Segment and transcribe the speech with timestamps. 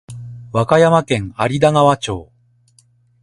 [0.51, 2.31] 和歌山県有田川町